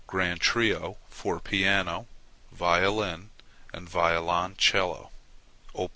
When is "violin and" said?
2.51-3.87